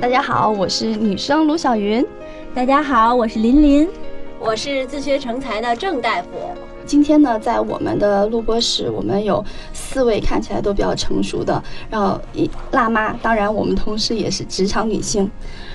[0.00, 2.06] 大家好，我是女生卢小云。
[2.54, 3.88] 大家好，我是林林。
[4.38, 6.28] 我是自学成才的郑大夫。
[6.86, 15.28] 今天呢，在我们的录播室，我们有四位看起来都比较成熟的，然后一辣妈，当然我们同时也是职场女性。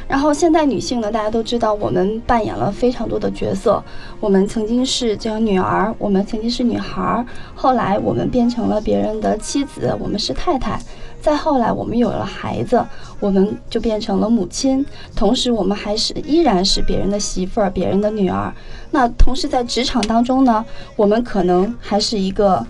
[0.08, 3.84] 然后现代女性呢，大家都知道，我们扮演了非常多的角色。
[4.22, 10.80] 我们曾经是这个女儿，我们曾经是女孩儿，后来我们变成了别人的妻子，我们是太太。
[11.24, 12.86] 再后来，我们有了孩子，
[13.22, 14.86] 我们就变成了母亲，
[15.16, 18.54] 同时我们还是依然是别人的媳妇儿、别人的女儿。
[18.92, 20.66] 那同时在职场当中呢，
[20.98, 22.68] 我们可能还是一个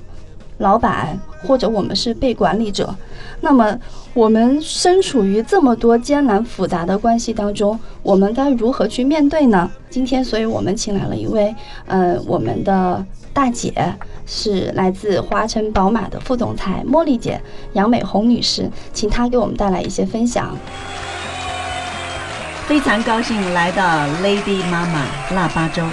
[0.59, 2.95] 老板，或者我们是被管理者。
[3.41, 3.75] 那么
[4.13, 9.67] 我们身处于这么多艰难复杂的关系当中，我们该如何去面对呢？
[9.89, 11.53] 今天，所以我们请来了一位，
[11.87, 13.73] 呃，我们的大姐。
[14.25, 17.41] 是来自华晨宝马的副总裁茉莉姐
[17.73, 20.57] 杨美红女士，请她给我们带来一些分享。
[22.65, 23.83] 非常高兴来到
[24.23, 25.83] Lady 妈妈腊八粥。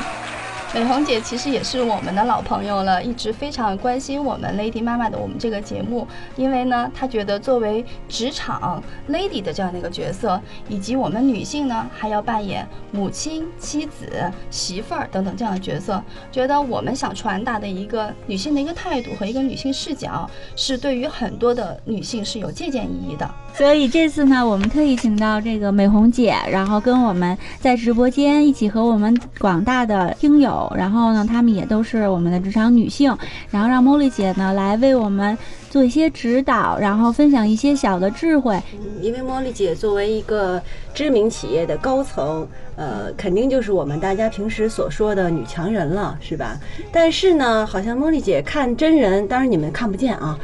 [0.73, 23.29] 美红姐其实也是我们的老朋友了，一直非常关心我们 Lady 妈妈的我们这个节目，因为呢，她觉得作为职场 Lady 的这样的一个角色，以及我们女性呢，还要扮演母亲、妻子、媳妇儿等等这样的角色，觉得我们想传达的一个女性的一个态度和一个女性视角，是对于很多的女性是有借鉴意义的。
[23.55, 33.15] 所以这次呢，我们特意请到这个美红姐，然后跟我们在直播间一起和我们广大的听友，然后呢，她们也都是我们的职场女性，
[33.51, 35.37] 然后让茉莉姐呢来为我们
[35.71, 38.61] 做一些指导，然后分享一些小的智慧。
[39.01, 40.61] 因为茉莉姐作为一个
[40.93, 46.59] 知名企业的高层，呃，肯定就是我们大家平时所说的女强人了，是吧？
[46.93, 50.37] 但是呢，好像茉莉姐看真人，当然你们看不见啊，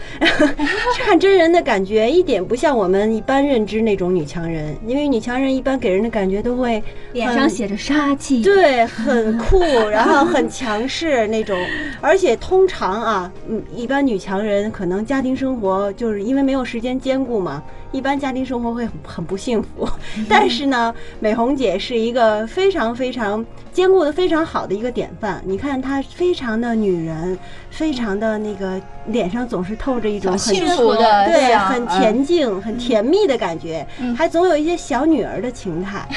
[1.04, 6.82] 看真人的感觉一点不像我们一般认知那种女强人，因为女强人一般给人的感觉都会
[7.12, 9.60] 脸上写着杀气，对，很酷，
[9.90, 11.58] 然后很强势那种，
[12.00, 17.62] 而且通常啊，嗯，一般女强人可能家庭生活就是因为没有时间兼顾嘛，
[17.92, 19.88] 一般家庭生活会很很不幸福。
[20.28, 25.42] 但是呢，美红姐是一个非常非常兼顾的非常好的一个典范。
[25.44, 27.38] 你看她非常的女人，
[27.70, 36.08] 非常的那个脸上总是透着一种很幸福的对，很恬静、很甜蜜的感觉，还总有一些小女儿的情态。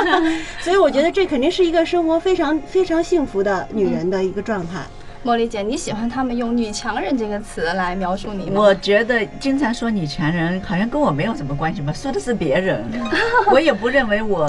[0.60, 4.80] 所以我觉得这肯定是一个生活非常非常幸福的女人的一个状态。
[5.24, 8.60] 茉莉姐，你喜欢他们用“女强人”这个词来描述你吗？
[8.60, 12.84] 我觉得经常说女强人，好像跟我没有什么关系吧，说的是别人。
[13.50, 14.48] 我也不认为我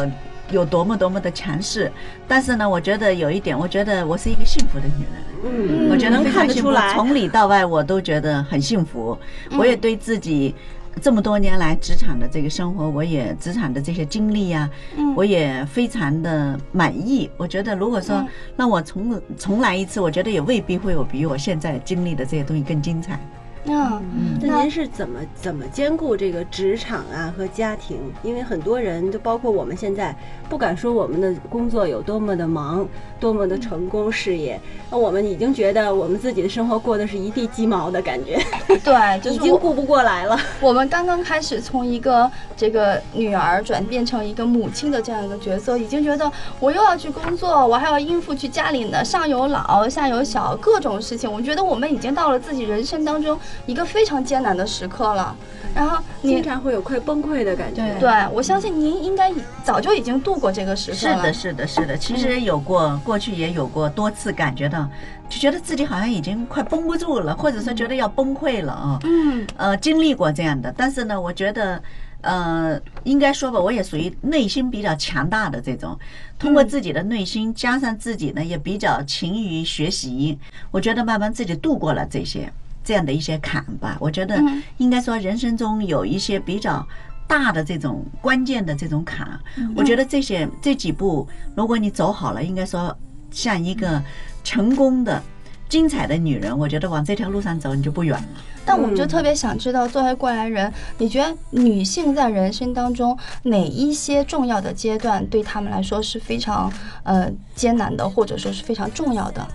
[0.52, 1.91] 有多么多么的强势，
[2.28, 5.24] 但是呢，我觉得有一点，我觉得我是一个幸福的女人。
[5.41, 9.18] 嗯我觉得能看得出来，从里到外我都觉得很幸福。
[9.57, 10.53] 我也对自己
[11.02, 14.70] 这么多年来职场的这个生活，我也职场的这些经历呀、
[15.16, 17.30] 我也非常的满意。
[17.38, 23.20] 我觉得如果说让我重重来一次，我觉得也未必会有比我现在经历的这些东西更精彩。
[23.66, 24.02] 嗯，
[24.42, 27.98] 那您是怎么怎么兼顾这个职场啊和家庭？
[28.24, 30.16] 因为很多人，就包括我们现在，
[30.48, 32.88] 不敢说我们的工作有多么的忙，
[33.19, 34.59] 多么的成功事业，
[34.90, 38.40] 那我们已经觉得我们自己的生活过得是一地鸡毛的感觉，
[38.84, 40.40] 对， 就已经顾不过来了。
[40.62, 51.31] 我们刚刚开始从一个这个女儿转变成一个母亲的这样一个角色，已经觉得我又要去工作，我还要应付去家里的上有老下有小各种事情。
[51.31, 55.36] 我觉得我们已经到了自己人生当中一个非常艰难的时刻了。
[55.75, 57.98] 然后经常会有快崩溃的感觉。
[58.00, 59.31] 对我相信您应该
[59.63, 61.16] 早就已经度过这个时刻了。
[61.16, 61.98] 是的，是的，是的。
[61.98, 64.89] 其实有过，过去也有过多次感觉到，
[65.30, 69.00] 就觉得自己好像已经快绷不住了，或者说觉得要崩溃了啊。
[69.04, 71.81] 嗯呃，经历过这样的，但是呢，我觉得，
[72.21, 75.98] 呃，应该说吧，我也属于内心比较强大的这种，
[76.38, 80.38] 通过自己的内心，加上自己呢也比较勤于学习，
[80.71, 82.51] 我觉得慢慢自己度过了这些
[82.89, 83.97] 这样的一些坎吧。
[84.00, 86.83] 我觉得嗯应该说人生中有一些比较。
[87.30, 89.39] 大的这种关键的这种坎，
[89.75, 92.97] 我觉得这些这几步，如果你走好了，应该说
[93.30, 94.01] 像一个
[94.44, 95.21] 成功的
[95.69, 98.27] 精彩的女人，我觉得往这条路上走，你就不远了。
[98.65, 109.47] 但我们就特别想知道，作为过来人，你觉得女性在人生当中哪一些重要的阶段对她们来说是非常呃艰难的，或者说是非常重要的？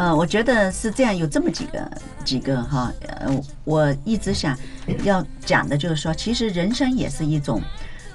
[0.00, 1.90] 呃，我觉得是这样，有这么几个
[2.24, 3.30] 几个哈，呃，
[3.64, 4.56] 我一直想
[5.04, 7.60] 要讲的就是说，其实人生也是一种，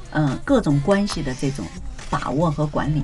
[0.10, 1.64] 嗯、各种关系的这种
[2.10, 3.04] 把握和管理。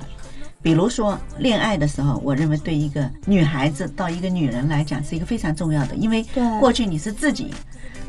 [0.63, 6.25] 比如说恋爱的时候，我认为对一个女孩子到一个女人来讲是一个非常重要的，因为
[6.59, 7.53] 过去你是自己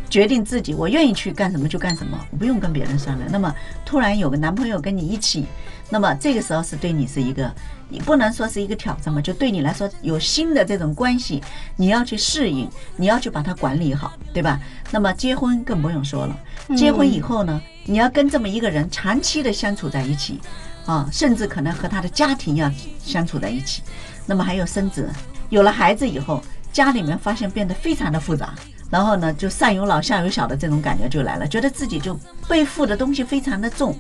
[0.08, 3.30] 决定自己，我愿意去干什么就干什么，我不用跟别人商量。
[3.30, 3.54] 那么
[3.84, 5.44] 突然有个男朋友跟你一起，
[5.92, 7.54] 那么这个时候是对你是一个，
[7.90, 11.42] 你不能说是一个挑战嘛，就对你来说有新的这种关系，
[11.76, 12.66] 你要去适应，
[12.96, 14.58] 你要去把它管理好，对吧？
[14.90, 16.34] 那么结婚更不用说了，
[16.74, 20.40] 结婚以后呢，你要跟这么一个人长期的相处在一起，
[20.86, 23.82] 啊，甚至可能和他的家庭要相处在一起，
[24.24, 25.10] 那么还有生子，
[25.50, 26.42] 有了孩子以后，
[26.72, 28.54] 家里面发现变得非常的复杂。
[28.92, 32.14] 然后呢，就上有老下有小的这种感觉就来了，觉得自己就
[32.46, 33.96] 背负的东西非常的重，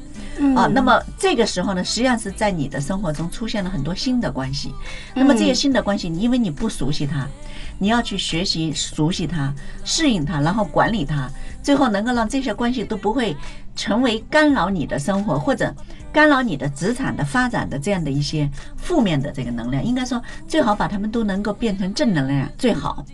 [0.54, 4.74] 啊，那么这个时候呢，实际上是在你的生活中出现了很多新的关系，
[5.14, 7.26] 那么这些新的关系，你因为你不熟悉它，
[7.78, 9.50] 你要去学习熟悉它，
[9.82, 11.26] 适应它，然后管理它，
[11.62, 13.36] 最后能够让这些关系都不会
[13.76, 15.74] 成为干扰你的生活或者
[16.12, 23.04] 干扰你的职场的发展的这样的一些负面的这个能量，应该说最好把它们都能够变成正能量最好。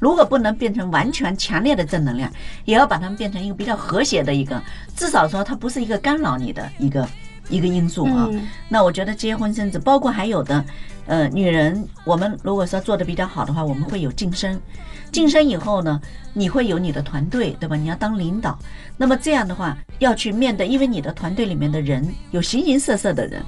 [0.00, 2.28] 如果不能变成完全强烈的正能量，
[2.64, 4.60] 也要把它们变成一个比较和谐的一个，
[4.96, 7.08] 至少说它不是一个干扰你的一个
[7.48, 8.26] 一个因素啊。
[8.30, 10.64] 嗯那我觉得结婚生子，包括还有的，
[11.06, 14.60] 呃，女人，我们如果说做的比较好的话，我们会有晋升。
[15.10, 16.00] 晋升以后呢，
[16.32, 17.76] 你会有你的团队，对吧？
[17.76, 18.58] 你要当领导，
[18.96, 23.42] 那么这样的话要去面对，因为你的团队里面的人有形形色色的人，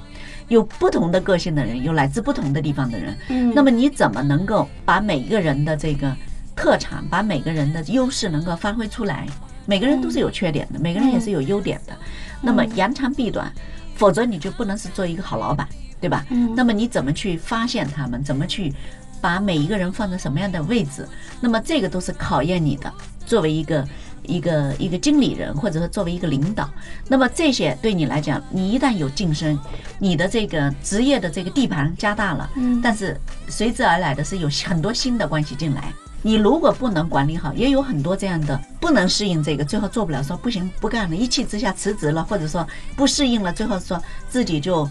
[0.47, 3.17] 有不同的个性的人，有来自不同的地方的人。
[3.29, 6.15] 嗯那么你怎么能够把每一个人的这个
[6.55, 9.27] 特长，把每个人的优势能够发挥出来？
[9.65, 11.93] 每个人都是有缺点的，每个人也是有优点的。
[12.41, 13.51] 那么扬长避短，
[13.95, 15.67] 否则你就不能是做一个好老板，
[16.01, 16.25] 对吧？
[16.29, 18.23] 嗯那么你怎么去发现他们？
[18.23, 18.73] 怎么去
[19.21, 21.07] 把每一个人放在什么样的位置？
[21.39, 22.91] 那么这个都是考验你的，
[23.25, 23.87] 作为一个。
[24.23, 26.69] 一个一个经理人，或者说作为一个领导，
[27.07, 29.59] 那么这些对你来讲，你一旦有晋升，
[29.97, 33.19] 你的这个职业的这个地盘加大了，嗯但是
[33.49, 35.91] 随之而来的是有很多新的关系进来。
[36.21, 42.65] 你如果不能管理好，也有很多这样的不能适应这个，最后做不了，说不行不干了，一气之下辞职了，或者说
[42.95, 44.87] 不适应了，最后说自己就，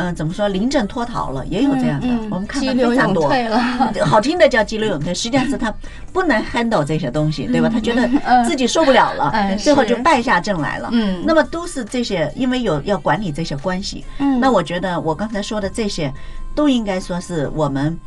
[0.00, 3.30] 嗯、怎么说临阵脱逃了，也有这样的，嗯我们看到非常多。
[4.04, 5.72] 好听的叫激流勇退，实际上是他
[6.12, 7.68] 不能 handle 这些东西，对吧？
[7.70, 8.08] 他觉得
[8.44, 10.88] 自己受不了了，嗯 最后就败下阵来了。
[10.92, 14.04] 嗯那么都是这些，因为有要管理这些关系。
[14.18, 16.12] 嗯那我觉得我刚才说的这些，
[16.54, 17.98] 都应该说是我们，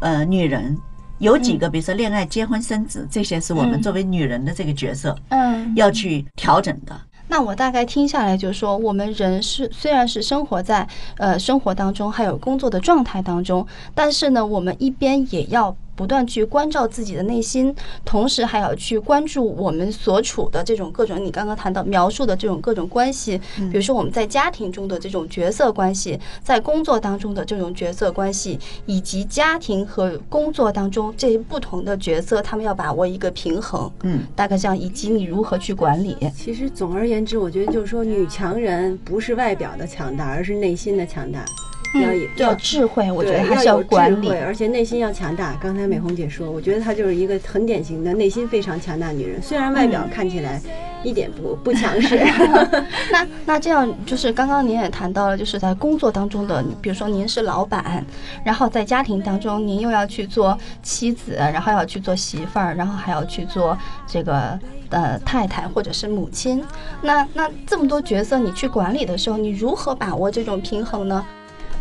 [0.00, 0.76] 呃，女人
[1.18, 6.94] 有几个，比如说恋爱、结婚、生子，这些是我们嗯作为女人的这个角色嗯，要去调整的。
[7.30, 10.86] 那我大概听下来就是说，我们人是虽然是生活在
[11.16, 17.76] 呃生活当中，还有工作的状态当中，但是呢，我们一边也要不断去关照自己的内心，
[18.06, 23.38] 同时还要去关注我们所处的这种各种你刚刚谈到描述的这种各种关系，
[23.70, 36.16] 比如说我们在家庭中的这种角色关系，在工作当中的这种角色关系，以及家庭和工作当中这些不同的角色，他们要把握一个平衡，嗯，大概这样，以及你如何去管理。
[36.34, 41.44] 其实总而言之，我觉得就是说，女强人不是外表的强大，而是内心的强大。
[41.94, 44.28] 要要智慧，我觉得还是要有管理，。
[44.30, 45.56] 而且内心要强大。
[45.60, 50.60] 刚才美红姐说，我觉得她就是一个很典型的内心非常强大女人，虽然外表嗯看起来
[51.02, 52.16] 一点不不强势。
[53.10, 58.04] 那那这样就是刚刚您也谈到了，就是在工作当中的，比如说您是老板，
[58.44, 64.58] 然后在家庭当中您又要去做妻子，然后要去做媳妇儿，然后还要去做这个
[64.90, 66.62] 呃太太或者是母亲。
[67.02, 71.24] 那那这么多角色你去管理的时候，你如何把握这种平衡呢？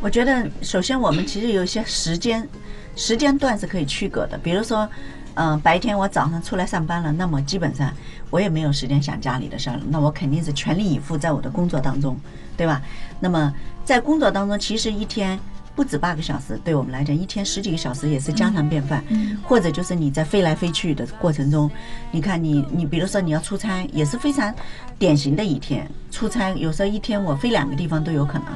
[0.01, 2.47] 我觉得首先我们其实有一些时间
[2.95, 4.87] 时间段是可以区隔的，比如说，
[5.35, 7.91] 嗯、白天我早上出来上班了，那么基本上
[8.29, 12.17] 我也没有时间想家里的事儿了，那我肯定是全力以赴在我的工作当中，
[12.55, 12.81] 对吧？
[13.19, 13.53] 那么
[13.83, 15.39] 在工作当中，其实一天。
[15.79, 19.01] 不止八个小时，对我们来讲，一天十几个小时也是家常便饭。
[19.41, 21.71] 或者就是你在飞来飞去的过程中，
[22.11, 24.53] 你看你你比如说你要出差，也是非常
[24.97, 25.89] 典型的一天。
[26.11, 28.47] 出差有时候一天我飞两个地方都有可能。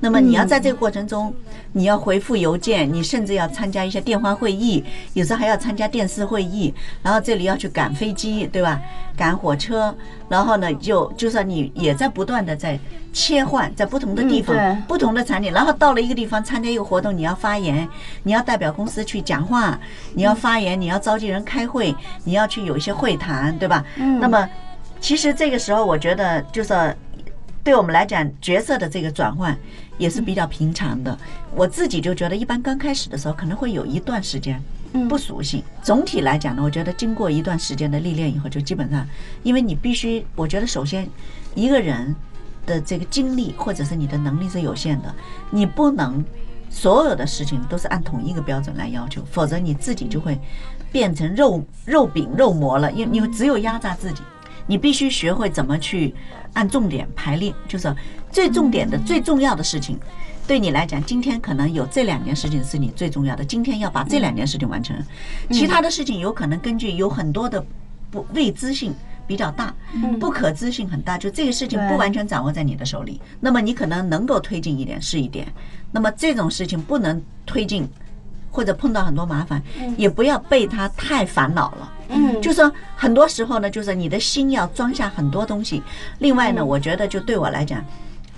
[0.00, 1.32] 那么你要在这个过程中，
[1.70, 8.80] 你要回复邮件，你甚至要参加一些电话会议，有时候还要参加电视会议，然后这里要去赶飞机，对吧？
[9.16, 9.94] 赶火车，
[10.28, 12.78] 然后呢，就就算你也在不断的在
[13.12, 17.86] 切换，在不同的地方、嗯不同的场景，然后到了一个地方参加加一个活动，你要发言，
[18.22, 19.78] 你要代表公司去讲话，
[20.14, 23.84] 你要发言，你要召集人开会，你要去有一些会谈，对吧？
[23.96, 24.48] 嗯那么
[25.00, 26.96] 其实这个时候，我觉得就是
[27.62, 29.54] 对我们来讲，角色的这个转换
[29.98, 31.16] 也是比较平常的。
[31.54, 35.64] 我自己就觉得，一般刚开始的时候可能会有一段时间嗯不熟悉。
[35.82, 39.06] 总体来讲呢，我觉得经过一段时间的历练以后，就基本上，
[39.42, 41.08] 因为你必须，我觉得首先
[41.54, 42.14] 一个人
[42.66, 45.14] 的这个精力或者是你的能力是有限的，
[45.50, 46.24] 你不能
[46.70, 50.38] 所有的事情都是按同一个标准来要求，否则你自己就会
[50.90, 54.22] 变成肉肉饼肉馍了，因为你只有压榨自己。
[54.66, 56.14] 你必须学会怎么去
[56.54, 57.94] 按重点排列，就是
[58.34, 59.96] 最重点的、最重要的事情，
[60.46, 64.96] 对你来讲，今天可能有这两件事情是你最重要的，今天要把这两件事情完成，
[65.50, 67.64] 其他的事情有可能根据有很多的
[68.10, 68.92] 不未知性。
[69.26, 69.74] 比较大，
[70.20, 75.50] 不可知性很大，就这个事情不完全掌握在你的手里，那么你可能能够推进一点是一点，
[75.90, 77.88] 那么这种事情不能推进，
[78.50, 79.62] 或者碰到很多麻烦，
[79.96, 81.92] 也不要被它太烦恼了。
[82.10, 85.82] 嗯就说很多时候呢，就是你的心要装下很多东西。
[86.18, 87.82] 另外呢，我觉得就对我来讲，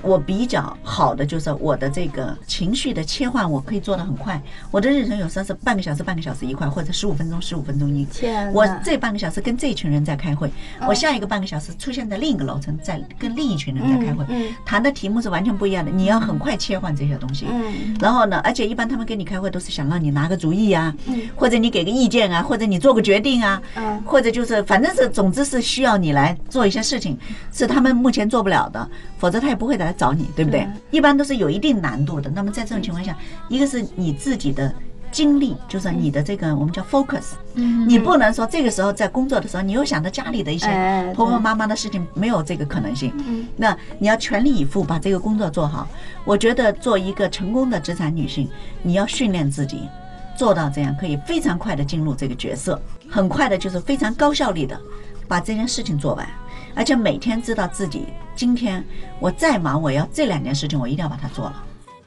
[0.03, 4.41] 我比较好的就是我的这个情绪的切换，我可以做得很快。
[4.71, 8.05] 我的日程有时候是半个小时、半个小时一块，或者十五分钟、十五分钟一。
[8.05, 10.51] 天我这半个小时跟这群人在开会，
[10.87, 14.25] 我下一个半个小时出现在另一个楼层，在跟另一群人在开会
[14.65, 15.91] 谈的题目是完全不一样的。
[15.91, 17.47] 你要很快切换这些东西。
[17.51, 27.19] 嗯然后呢，而且一般他们跟你开会都是想让你拿个主意啊，嗯或者你给个意见啊，或者你做个决定啊，嗯或者就是反正是总之是需要你来做一些事情，
[27.53, 28.89] 是他们目前做不了的，
[29.19, 30.67] 否则他也不会来找你，对不对？
[30.91, 32.31] 一般都是有一定难度的。
[32.31, 33.17] 那么在这种情况下，
[33.49, 34.73] 一个是你自己的。
[35.13, 43.15] 精力就是你的这个我们叫 focus，嗯你不能说这个时候在工作的时候，你又想着家里的一些哎婆婆妈妈的事情，没有这个可能性。
[43.27, 45.89] 嗯那你要全力以赴把这个工作做好。
[46.25, 48.51] 我觉得做一个成功的职场女性，
[48.83, 49.89] 你要训练自己，
[50.37, 52.79] 做到这样可以非常快的进入这个角色，
[53.09, 54.79] 很快的就是非常高效率的
[55.27, 56.29] 把这件事情做完，
[56.77, 58.07] 而且每天知道自己
[58.37, 58.85] 今天
[59.19, 61.65] 我再忙，我要这两件事情我一定要把它做了。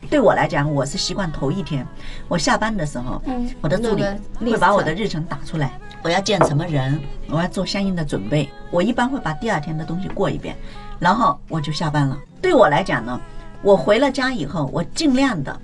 [0.09, 1.85] 对我来讲，我是习惯头一天，
[2.27, 4.03] 我下班的时候，嗯我的助理
[4.39, 8.47] 会把我的日程打出来，我要见什么人，我要做相应的准备。
[8.71, 10.55] 我一般会把第二天的东西过一遍，
[10.99, 12.17] 然后我就下班了。
[12.41, 13.19] 对我来讲呢，
[13.61, 15.59] 我回了家以后，我尽量的。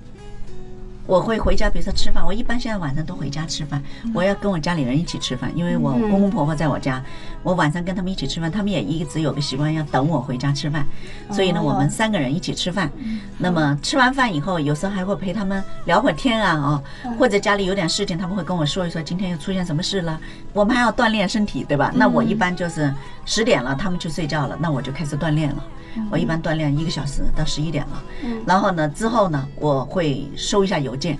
[1.06, 3.82] 我会回家，比如说吃饭，我一般现在晚上都回家吃饭。
[4.12, 7.02] 我要跟我家里人一起吃饭，因为我公公婆婆在我家，
[7.42, 10.84] 我晚上跟他们一起吃饭，他们也一直有个习惯要等我回家吃饭，
[11.30, 12.90] 所以呢，我们三个人一起吃饭。
[13.38, 16.82] 那么吃完饭以后，有时候还会陪他们聊会儿天啊，哦，
[17.18, 20.18] 或者家里有点事情，他们会跟我说一说今天又出现什么事了。
[20.52, 21.92] 我们还要锻炼身体，对吧？
[21.94, 22.92] 那我一般就是
[23.24, 25.64] 十点了，他们去睡觉了，那我就开始锻炼了。
[26.10, 28.02] 我一般锻炼一个小时到十一点了，
[28.46, 31.18] 然后呢，之后呢，我会收一下邮件，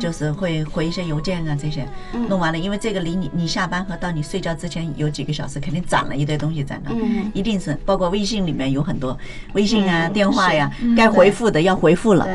[0.00, 1.88] 就是会回一些邮件啊这些，
[2.28, 7.30] 弄完了，因为这个离你你下班和到你睡觉之前有几个小时，肯定攒了一堆东西在那，嗯。
[7.34, 9.16] 一定是包括微信里面有很多
[9.54, 10.12] 微信啊、嗯。
[10.12, 12.26] 电话呀，该回复的要回复了。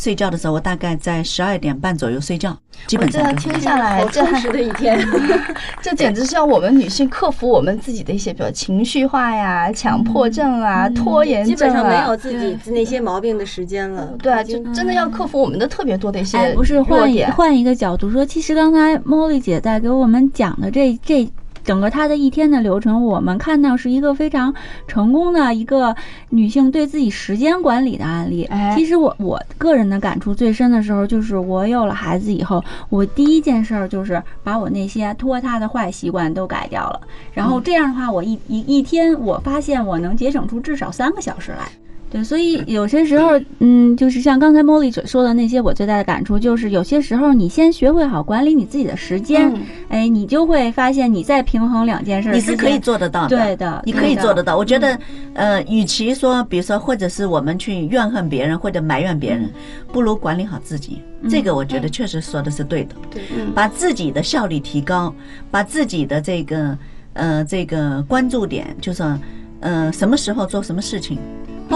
[0.00, 3.64] 对，睡觉的时候，我大概在十二点半左右睡觉，基我本这样听上都是。
[3.64, 4.98] 下来，这充实的一天。
[5.82, 14.06] 这简直是要我们女性克服我们自己的一些，比如情绪化呀、强迫症啊、拖延基症啊，本上没有自己那些毛病的时间了。
[14.22, 17.12] 对啊，就真的要克服我们的特别多的一些哎，不是弱换。
[17.32, 21.28] 换一个角度说，其实刚才茉莉姐在给我们讲的这这
[21.64, 24.54] 整个她的一天的流程，我们看到是一个非常
[24.86, 25.94] 成功的一个
[26.28, 28.44] 女性对自己时间管理的案例。
[28.44, 37.00] 哎其实我我个人的感触最深的时候，就是我有了孩子以后，我第一件事儿就是把我那些拖沓的坏习惯都改掉了。
[37.32, 41.68] 然后这样的话，我一一一天，我发现我能节省出至少三个小时来。
[42.10, 54.56] 对，所以有些时候，嗯，就是像刚才茉莉所说的那些，我最大的感触就是，有些时候你先学会好管理你自己的时间，嗯哎，你就会发现你在平衡两件事你是可以做得到的，对的你可以做得到。
[54.56, 54.98] 我觉得，
[55.34, 59.48] 呃，与其说，比如说，或者是我们去怨恨别人或者埋怨别人，
[59.92, 61.00] 不如管理好自己。
[61.28, 62.94] 这个我觉得确实说的是对的，
[63.36, 65.14] 嗯把自己的效率提高，
[65.50, 66.76] 把自己的这个
[67.12, 69.04] 呃这个关注点，就是
[69.60, 71.18] 呃什么时候做什么事情，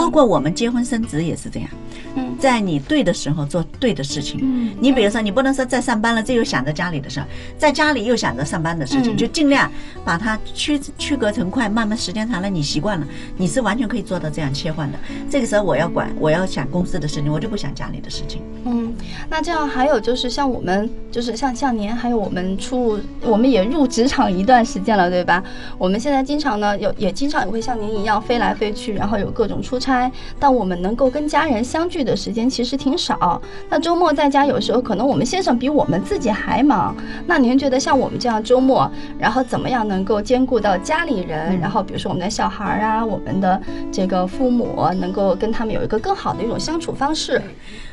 [0.05, 1.69] 包括我们结婚生子也是这样。
[2.17, 4.39] 嗯在你对的时候做对的事情。
[4.43, 9.71] 嗯你比如说，你不能说在上班了，这又想着家里的事儿，在家里又想着上班的事情，嗯就尽量
[10.05, 13.07] 把它区区隔成块，慢慢时间长了，你习惯了，
[13.39, 14.99] 你是完全可以做到这样切换的。
[15.31, 18.43] 这个时候我要管，我要想公司的事情，我就不想家里的事情。
[18.67, 18.95] 嗯，
[19.31, 25.43] 那这样还有就是像我们，就是像像您，还有我们出，我们也入职场一段时间了，对吧？
[25.79, 29.94] 我们现在经常呢，有也经常也会像您一样飞来飞去，然后有各种出差。
[29.95, 30.11] 开，
[30.41, 33.41] 但我们能够跟家人相聚的时间其实挺少。
[33.69, 36.97] 那周末在家有时候可能我们先生比我们自己还忙。
[37.27, 43.61] 那您觉得像我们这样周末，然后怎么样能够兼顾到家里人，然后比如说我们的小孩儿啊，我们的
[43.93, 47.41] 这个父母，能够跟他们有一个更好的一种相处方式？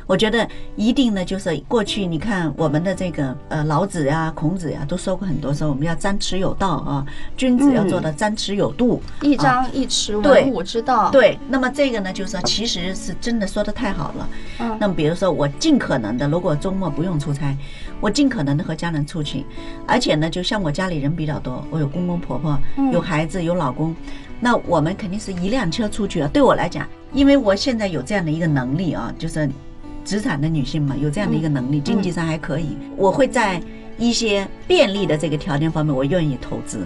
[0.08, 7.05] 我觉得一定呢，就是过去你看我们的这个呃老子呀、孔子呀都说过很多说我们要张弛有道啊，
[7.38, 14.29] 君子要做到张弛有度，一啊张一弛，对文武之道。，对，那么这个呢，就是说其实是真的说的太好了。
[14.60, 17.55] 嗯那么比如说我尽可能的，如果周末不用出差，
[18.00, 19.46] 我尽可能的和家人出去，
[19.88, 23.96] 而且呢，就像我家里人比较多，我有公公婆婆，嗯有孩子，有老公，
[24.39, 26.29] 那我们肯定是一辆车出去啊。
[26.34, 29.48] 对我来讲，因为我现在有这样的一个能力啊，就是
[30.03, 33.62] 职场的女性嘛，有这样的一个能力，嗯经济上还可以，我会在
[33.98, 36.79] 一些便利的这个条件方面，我愿意投资，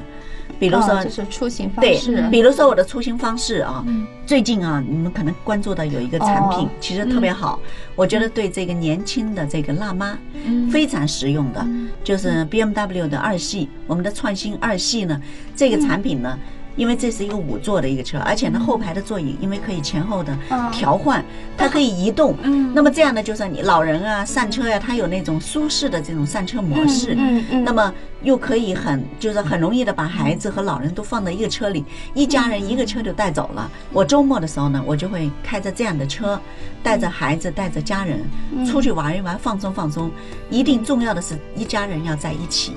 [0.59, 3.85] 比如说哦就是出行方对式，，比如说我的出行方式啊，
[4.25, 7.59] 最近啊，你们可能关注到有一个产品哦，其实特别好，
[7.95, 11.65] 我觉得对这个年轻的这个辣妈嗯非常实用的，
[12.03, 15.21] 就是 BMW 的二系，我们的创新二系呢，
[15.55, 16.37] 这个产品呢。
[16.75, 21.23] 因为这是一个五座的一个车，而且呢后排的座椅因为可以前后的嗯调换，
[21.57, 22.35] 它可以移动。
[22.43, 27.15] 嗯那么这样呢，就是你老人啊上车呀、它有那种舒适的这种上车模式。
[27.17, 33.69] 嗯嗯，那么又可以很就是很容易的把孩子和老人都放在一个车里，一家人一个车就带走了。
[33.93, 36.39] 我周末的时候呢，我就会开着这样的车，
[36.83, 38.19] 带着孩子带着家人
[38.65, 40.11] 出去玩一玩，放松放松。
[40.49, 42.73] 一定重要的是一家人要在一起。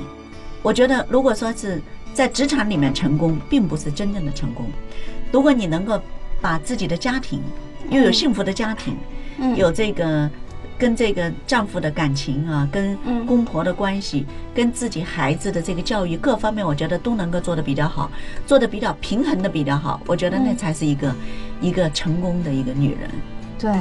[0.63, 1.81] 我觉得如果说是
[2.13, 4.67] 在职场里面成功，并不是真正的成功。
[5.31, 6.01] 如果你能够
[6.41, 7.41] 把自己的家庭
[7.91, 8.97] 又有幸福的家庭，
[9.39, 10.29] 嗯有这个
[10.79, 14.25] 跟这个丈夫的感情啊，跟嗯公婆的关系，
[14.55, 18.11] 跟自己孩子的这个教育各方面，我觉得都能够做得比较好，
[18.47, 20.01] 做得比较平衡的比较好。
[20.07, 21.15] 我觉得那嗯才是一个
[21.61, 23.11] 一个成功的一个女人。
[23.59, 23.73] 对，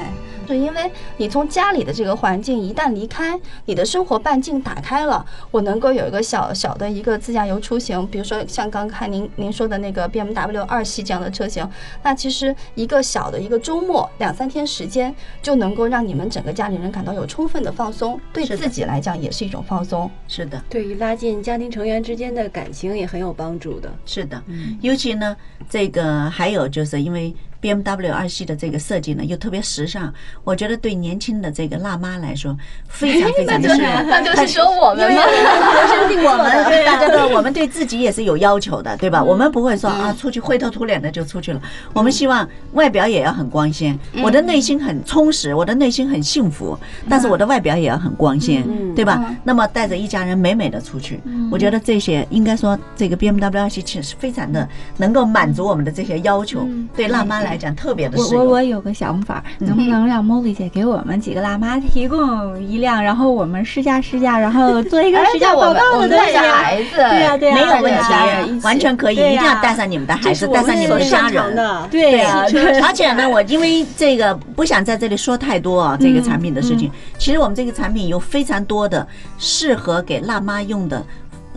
[0.53, 11.67] 是因为你从家里的这个环境一旦离开，你的生活半径打开了，我能够有一个小小的一个自驾游出行，比如说像刚看您您说的那个 BMW 二系这样的车型，
[12.03, 20.09] 那其实一个小的一个周末两三天时间，就能够让你们整个家里人感到有充分的放松，对自己来讲也是一种放松。
[20.27, 23.93] 是的，对于拉近家庭成员之间的感情也很有帮助的。
[24.05, 25.35] 是的，嗯尤其呢，
[25.69, 27.35] 这个还有就是因为
[27.75, 32.55] BMW 二系的这个设计呢，又特别时尚，我觉得对年轻的这个辣妈来说
[32.87, 33.91] 非常非常的适用。
[34.07, 35.21] 那就 是说我们吗？
[35.21, 39.21] 我们大家都，我们对自己也是有要求的，对吧？
[39.21, 41.61] 我们不会说啊，出去灰头土脸的就出去了。
[41.93, 46.77] 我们希望外表也要很光鲜，我的内心很充实，我的内心很幸福，
[47.09, 48.63] 但是我的外表也要很光鲜，
[48.95, 49.35] 对吧？
[49.43, 51.19] 那么带着一家人美美的出去，
[51.51, 58.45] 我觉得这些应该说这个 BMW 二系其实非常的能够满足我们的这些要求，对辣妈来讲特别的我适用。
[58.45, 66.37] 我我有个想法，能不能让 Molly 姐给我们几个辣妈提供一辆，然后我们试驾试驾，然后做一个试驾报告我们带？
[66.37, 71.55] 孩子，对呀对呀没有问题，起完全可以，一定要带上你们的孩子，带上你们的家人。
[71.55, 71.87] 的。
[71.89, 76.91] 对呀、对而且呢，我因为这个不想在这里说太多啊，这个产品的事情。
[77.17, 79.05] 其实我们这个产品有非常多的
[79.39, 81.03] 适合给辣妈用的。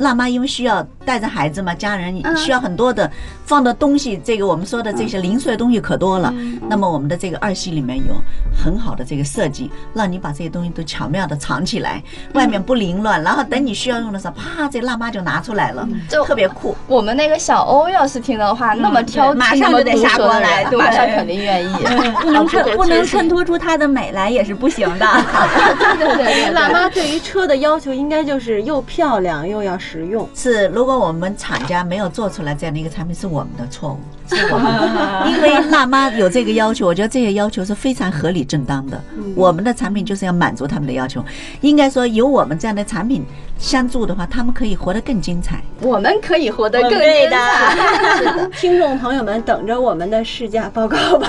[0.01, 3.11] 辣妈因为需要带着孩子嘛，家人需要很多的
[3.45, 6.35] 放的东西，这个我们说的这些零碎的东西可多了。
[6.69, 8.15] 那么我们的这个二系里面有
[8.57, 12.03] 很好的这个设计，让你把这些东西都巧妙的藏起来，
[12.35, 16.77] 外面不凌乱，然后等你需要用的时候，啪，这辣妈就拿出来了，就特别酷。
[16.87, 20.79] 我们那个小欧要是听的话，那么挑剔，马上就得杀过来对。
[20.79, 21.75] 马上肯定愿意，
[22.23, 25.07] 不能衬 不能衬衬托出它的美来也是不行的。
[25.99, 30.29] 对对对，辣妈对于车的要求应该就是又漂亮又要实用。
[30.35, 33.99] 是，如果我们厂家没有做出来这样的一个产品，是我们的错误，
[34.35, 39.03] 是我们，因为辣妈有这个要求，我觉得这些要求是非常合理正当的。
[39.35, 41.25] 我们的产品就是要满足他们的要求，
[41.61, 43.25] 应该说有我们这样的产品
[43.61, 45.63] 相助的话，他们可以活得更精彩。
[45.83, 47.77] 我们可以活得更对精彩。
[48.17, 48.51] 是的。
[48.59, 51.29] 听众朋友们，等着我们的试驾报告吧。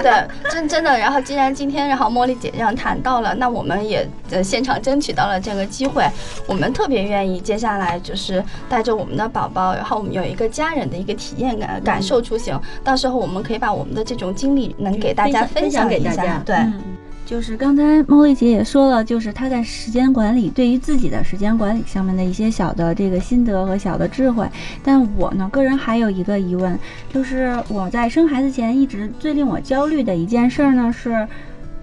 [0.00, 0.12] 对，
[0.50, 0.96] 真真的。
[0.96, 6.08] 然后，既然今天然后茉莉姐这样谈到了，那我们也呃现场争取到了这个机会，
[6.46, 16.40] 我们特别愿意接下来就是带着我们的宝宝，然后我们有一个家人的一个体验感感受出行，到时候我们可以把我们的这种经历能给大家分享给大家。
[16.46, 16.80] 对，嗯
[17.26, 24.48] 就是刚才茉莉姐也说了，就是她在时间管理，对于自己的时间管理上面的一些小的这个心得和小的智慧。
[24.84, 26.78] 但我呢，个人还有一个疑问，
[27.12, 31.26] 就是我在生孩子前一直最令我焦虑的一件事儿呢是。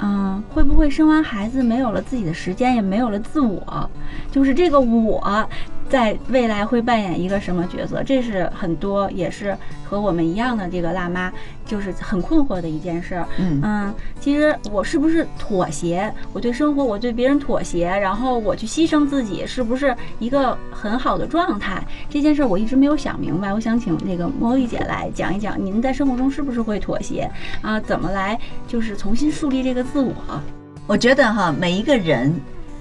[0.05, 3.89] 嗯，会不会生完孩子没有了自己的时间，也没有了自我？
[4.31, 5.47] 就是这个我
[5.89, 8.01] 在未来会扮演一个什么角色？
[8.03, 11.31] 这是很多也是和我们一样的这个辣妈，
[11.65, 13.27] 就是很困惑的一件事儿。
[13.37, 16.11] 嗯嗯，其实我是不是妥协？
[16.33, 21.83] 我对生活，我对别人妥协，然后我去牺牲自己，是不是一个很好的状态？
[22.09, 23.53] 这件事儿我一直没有想明白。
[23.53, 27.29] 我想请那个茉莉姐来讲一讲，您在生活中是不是会妥协
[27.61, 27.79] 啊？
[27.79, 30.13] 怎么来就是重新树立这个自我？
[30.85, 32.33] 我觉得哈，每一个人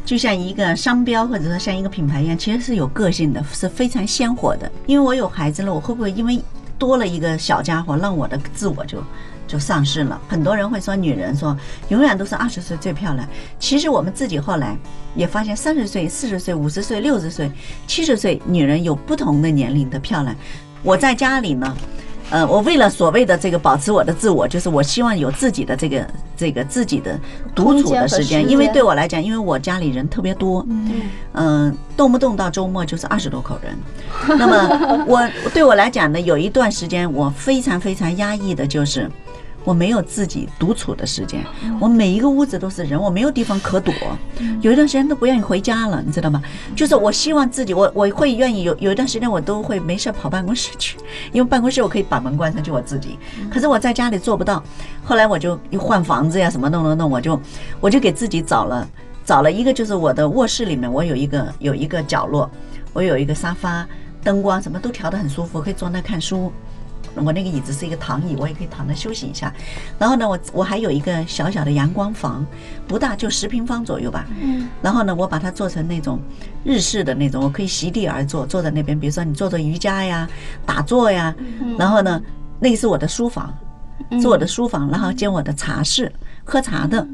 [0.05, 4.71] 就像一个商标或者说像一个品牌一样，其实是有个性的，是非常鲜活的。
[4.87, 6.41] 因为我有孩子了，我会不会因为
[6.79, 9.03] 多了一个小家伙，让我的自我就
[9.47, 10.21] 就丧失了？
[10.29, 11.57] 很多人会说，女人说
[11.89, 13.27] 永远都是二十岁最漂亮。
[13.59, 14.77] 其实我们自己后来
[15.15, 17.51] 也发现，三十岁、四十岁、五十岁、六十岁、
[17.87, 20.35] 七十岁，女人有不同的年龄的漂亮。
[20.83, 21.77] 我在家里呢。
[22.33, 27.21] 呃，我为了所谓的这个保持我的自我，就是我希望有自己的这个这个自己的
[27.55, 30.67] 独处的时间，因为对我来讲，因为我家里人特别多，
[31.35, 33.77] 嗯、动不动到周末就是二十多口人。
[34.39, 39.11] 那么我 对我来讲呢，有一段时间我非常非常压抑的，就是
[39.65, 41.45] 我没有自己独处的时间，
[41.81, 43.95] 我每一个屋子都是人，我没有地方可躲。
[44.61, 46.43] 有一段时间都不愿意回家了，你知道吗？
[46.75, 50.99] 就是我希望自己，我我会愿意有有一段时间我都会没事跑办公室去，
[51.33, 53.19] 因为办公室我可以把门关上就我自己，
[53.51, 54.63] 可是我在家里做不到。
[55.05, 57.41] 后来我就又换房子呀，什么弄弄弄，我就
[57.81, 58.89] 我就给自己找了
[59.25, 62.51] 找了一个，就是我的卧室里面我有一个有一个角落，
[62.93, 63.87] 我有一个沙发，
[64.25, 66.53] 灯光什么都调得很舒服，可以坐那看书。
[67.17, 69.53] 我那个椅子是一个躺椅，我也可以躺着休息一下。
[69.99, 72.45] 然后呢，我我还有一个小小的阳光房，
[72.87, 74.27] 不大，就十平方左右吧。
[74.41, 74.69] 嗯。
[74.81, 76.21] 然后呢，我把它做成那种
[76.65, 78.99] 日式的那种，我可以席地而坐，坐在那边。
[78.99, 80.29] 比如说你做做瑜伽呀、
[80.65, 81.35] 打坐呀。
[81.39, 82.21] 嗯然后呢，
[82.61, 83.53] 那个是我的书房，
[84.21, 86.13] 是我的书房，然后兼我的茶室，
[86.45, 87.07] 喝茶的。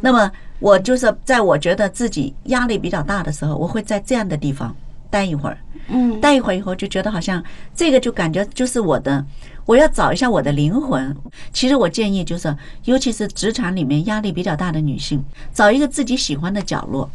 [0.00, 4.74] 那么我就是在我觉得自己压力比较大的时候，我会在这样的地方
[5.14, 5.56] 待一会儿。
[5.86, 9.24] 嗯待一会儿以后就觉得好像这个就感觉就是我的，
[9.64, 11.14] 我要找一下我的灵魂。
[11.52, 15.22] 其实我建议就是，尤其是职场里面压力比较大的女性，
[15.52, 17.08] 找一个自己喜欢的角落，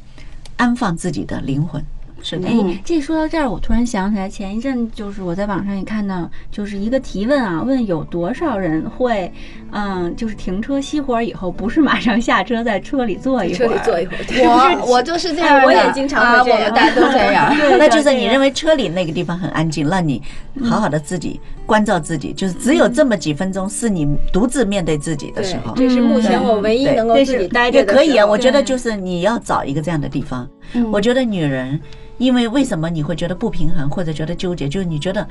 [0.55, 1.83] 安放自己的灵魂。
[2.21, 9.31] 是的，哎，这说到这儿，我突然想起来，前一阵就是我在网上也看到，就是一个提问啊，问有多少人会，
[9.71, 17.55] 嗯，就是停车熄火以后，不是马上下车，在车里坐一会儿，车里坐一会儿， 我我就是这样，我也经常会这样啊我们大家都这样。
[17.57, 20.21] 对那就是你认为车里那个地方很安静，让你
[20.63, 25.73] 好好的自己关照自己，就是只有这么几分钟是你独自面对自己的时候。
[25.75, 30.47] 这是目前我唯一能够自己待着的也可以啊，我觉得就是你要找一个这样的地方。
[30.73, 31.79] 嗯我觉得女人，
[32.17, 35.27] 因为为什么你会觉得不平衡或者觉得纠结，就是你觉得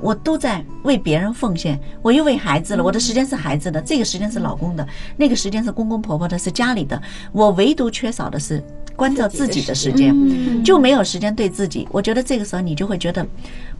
[0.00, 7.00] 我都在为别人奉献，我又为孩子了，我的时间是孩子的，这个时间是老公的，那个时间是公公婆婆的，是家里的，
[7.32, 8.62] 我唯独缺少的是
[8.96, 10.12] 关照自己的时间。
[10.14, 11.88] 嗯就没有时间对自己。
[11.90, 13.26] 我觉得这个时候你就会觉得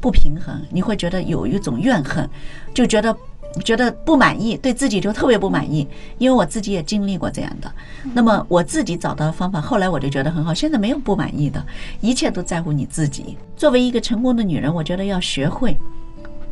[0.00, 2.28] 不平衡，你会觉得有一种怨恨，
[2.74, 3.16] 就觉得
[3.64, 5.86] 觉得不满意，对自己就特别不满意。
[6.18, 7.72] 因为我自己也经历过这样的，
[8.14, 10.52] 那么我自己找到的方法，后来我就觉得很好。
[10.54, 11.64] 现在没有不满意的，
[12.00, 13.36] 一切都在乎你自己。
[13.56, 15.76] 作为一个成功的女人，我觉得要学会。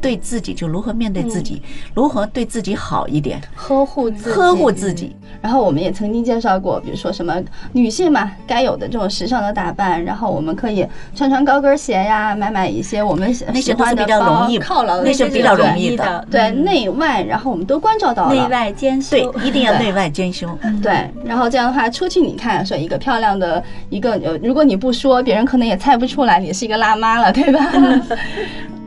[0.01, 1.63] 对自己就如何面对自己，
[1.95, 5.15] 如何对自己好一点，呵护自己，呵护自己。
[5.43, 7.35] 然后我们也曾经介绍过，比如说什么
[7.73, 16.05] 女性嘛，该有的这种时尚的打扮，然后我们可以穿穿高跟鞋呀，买买一些我们喜喜那些都是比较欢的包容易，犒劳的那些比较容易的。
[16.05, 18.35] 的，对内外，然后我们都关照到了。
[18.35, 20.49] 内外兼修，对，一定要内外兼修。
[20.83, 27.61] 对，然后这样的话，出去你看，说一个漂亮的一个，呃，如果你不说，别人可能也猜不出来你是一个辣妈了，对吧？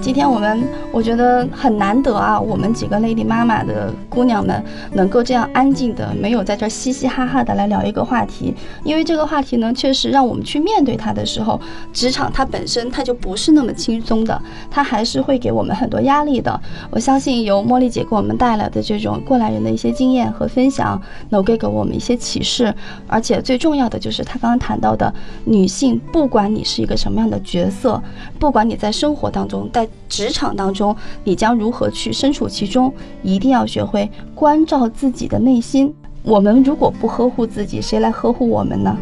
[0.00, 0.62] 今天我们
[0.92, 4.62] 我觉得很难得啊，我们几个 Lady 妈妈的姑娘们
[4.92, 11.60] 能够这样安静的，没有在这嘻嘻哈哈的来聊一个话题，因为这个话题呢，确实让我们去面对它的时候，
[11.92, 16.58] 职场它本身它就不是那么轻松的，它还是会给我们很多压力的。
[16.90, 22.72] 我相信由茉莉姐给我们带来的这种过来人的一些经验和分享，能够给我们一些启示，
[23.08, 25.12] 而且最重要的就是她刚刚谈到的，
[25.44, 28.00] 女性不管你是一个什么样的角色，
[28.38, 35.94] 不管你在生活当中，在职场当中，你将如何去身处其中，一定要学会关照自己的内心。
[36.22, 38.96] 我们如果不呵护自己，谁来呵护我们呢？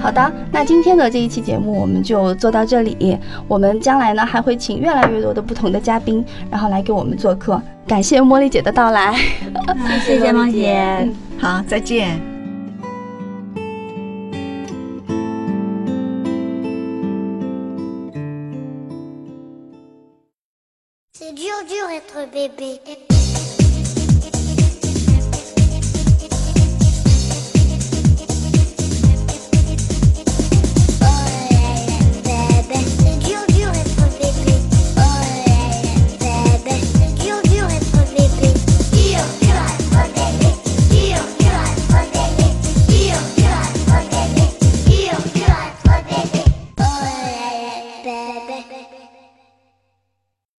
[0.00, 3.18] 好的，那今天的这一期节目我们就做到这里。
[3.46, 7.60] 我们将来呢还会请越来越多的不同的嘉宾，然后来给我们做客。
[7.86, 9.14] 感谢茉莉姐的到来。
[10.04, 11.06] 谢谢萌姐。
[11.38, 12.29] 好，再见。
[21.70, 23.19] Dur être bébé.